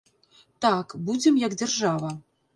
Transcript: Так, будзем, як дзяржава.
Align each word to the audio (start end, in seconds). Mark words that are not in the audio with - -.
Так, 0.65 0.95
будзем, 1.11 1.39
як 1.45 1.59
дзяржава. 1.61 2.11